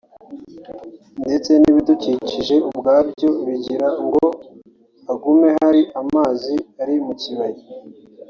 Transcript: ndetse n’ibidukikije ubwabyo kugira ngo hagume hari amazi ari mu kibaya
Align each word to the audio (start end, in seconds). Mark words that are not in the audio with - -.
ndetse 1.25 1.51
n’ibidukikije 1.61 2.55
ubwabyo 2.69 3.29
kugira 3.43 3.87
ngo 4.03 4.21
hagume 5.05 5.47
hari 5.61 5.81
amazi 6.01 6.55
ari 6.81 6.95
mu 7.05 7.13
kibaya 7.21 7.63